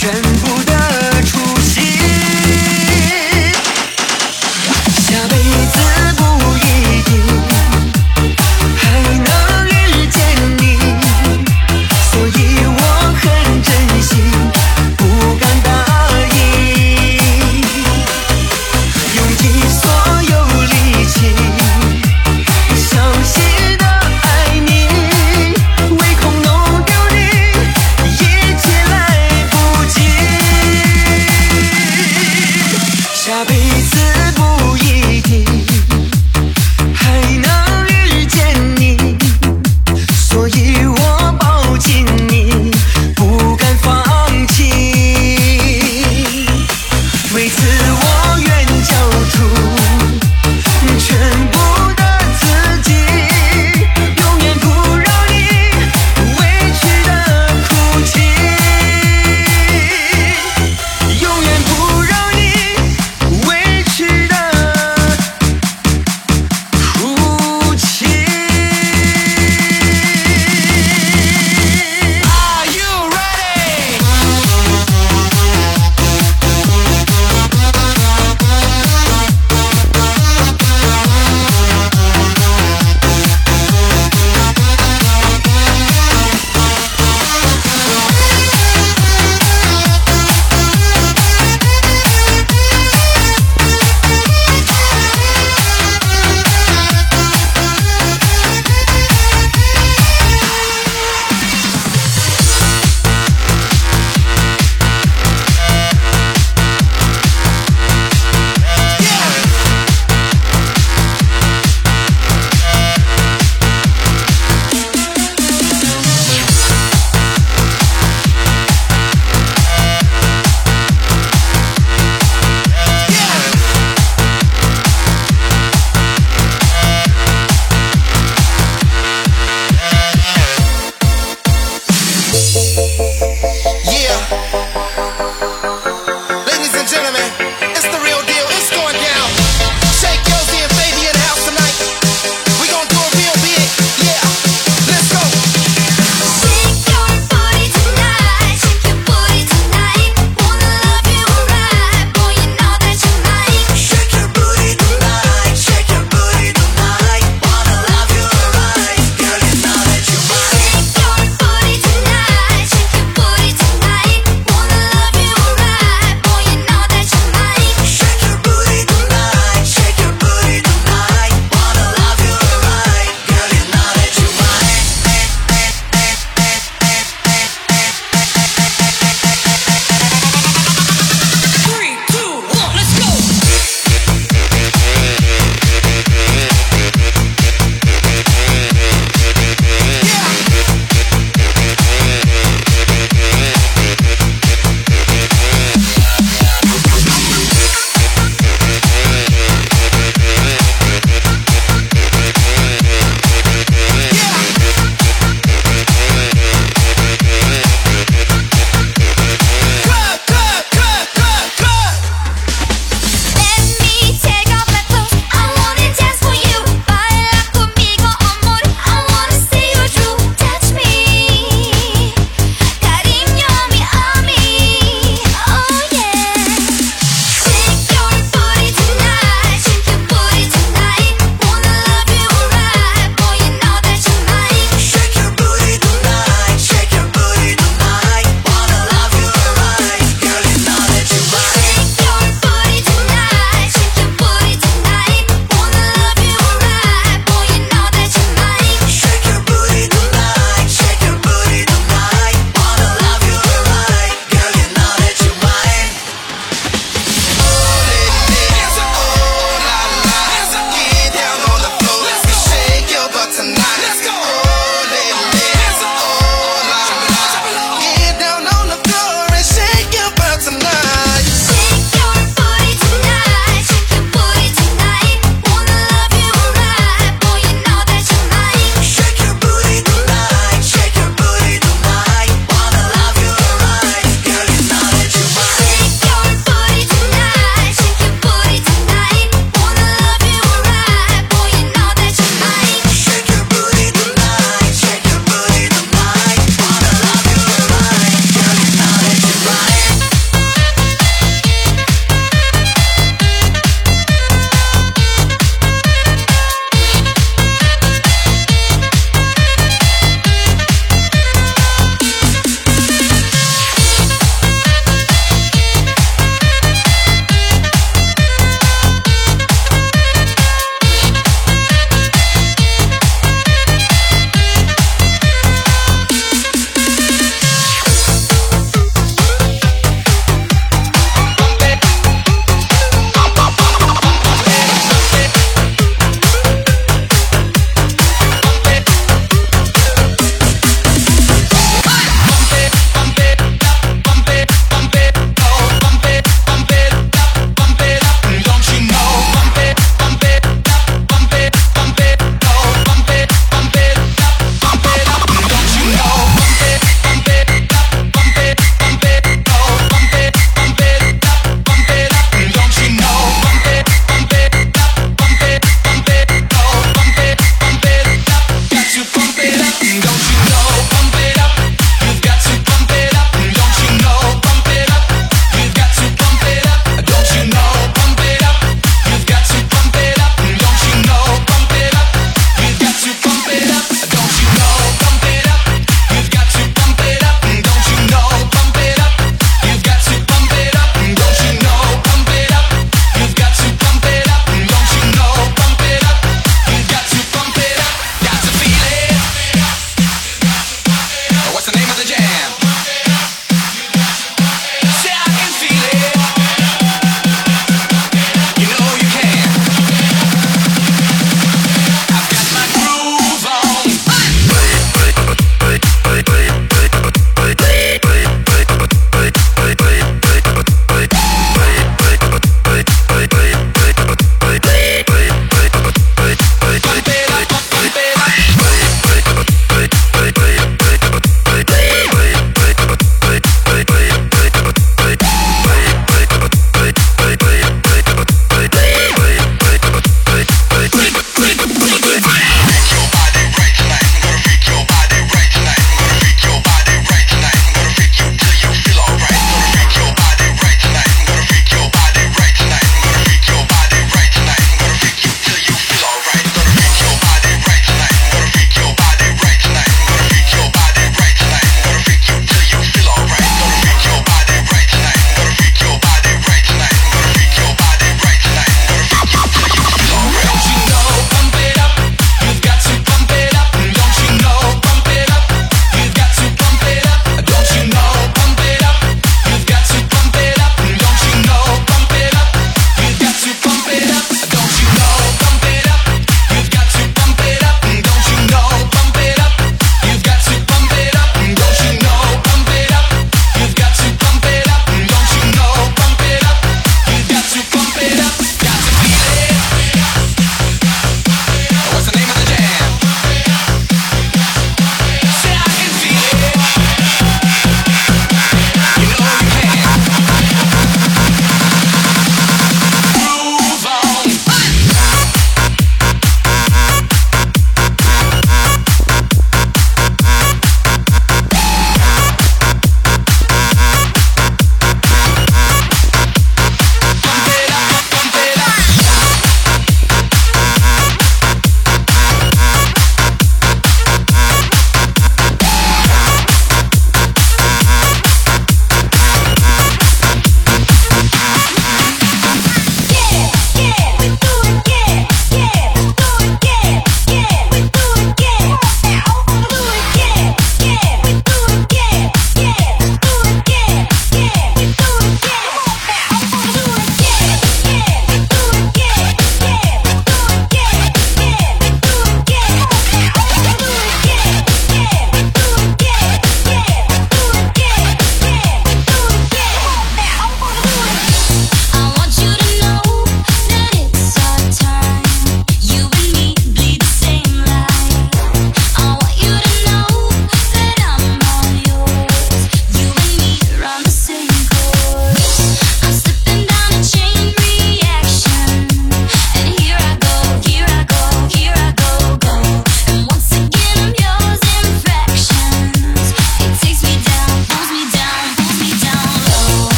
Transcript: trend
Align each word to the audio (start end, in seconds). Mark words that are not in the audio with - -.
trend 0.00 0.29